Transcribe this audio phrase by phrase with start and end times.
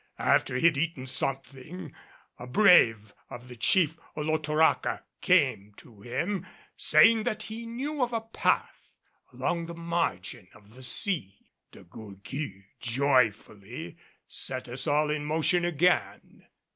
[0.17, 1.93] After he had eaten something,
[2.39, 6.43] a brave of the Chief Olotoraca came to him
[6.75, 8.95] saying that he knew of a path
[9.31, 11.51] along the margin of the sea.
[11.71, 13.95] De Gourgues joyfully
[14.27, 16.47] set us all in motion again.